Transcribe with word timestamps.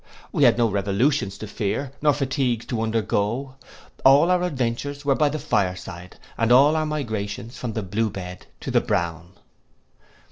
We 0.31 0.45
had 0.45 0.57
no 0.57 0.67
revolutions 0.67 1.37
to 1.37 1.45
fear, 1.45 1.91
nor 2.01 2.11
fatigues 2.13 2.65
to 2.65 2.81
undergo; 2.81 3.53
all 4.03 4.31
our 4.31 4.41
adventures 4.41 5.05
were 5.05 5.13
by 5.13 5.29
the 5.29 5.37
fire 5.37 5.75
side, 5.75 6.17
and 6.39 6.51
all 6.51 6.75
our 6.75 6.87
migrations 6.87 7.55
from 7.55 7.73
the 7.73 7.83
blue 7.83 8.09
bed 8.09 8.47
to 8.61 8.71
the 8.71 8.81
brown. 8.81 9.33